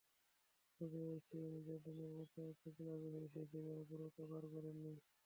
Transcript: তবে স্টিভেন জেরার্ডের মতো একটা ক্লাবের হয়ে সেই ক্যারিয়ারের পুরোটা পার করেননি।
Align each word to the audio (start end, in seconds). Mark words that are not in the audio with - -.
তবে 0.81 1.01
স্টিভেন 1.19 1.53
জেরার্ডের 1.65 2.11
মতো 2.13 2.39
একটা 2.51 2.69
ক্লাবের 2.75 3.11
হয়ে 3.13 3.27
সেই 3.33 3.45
ক্যারিয়ারের 3.51 3.87
পুরোটা 3.89 4.23
পার 4.29 4.43
করেননি। 4.53 4.93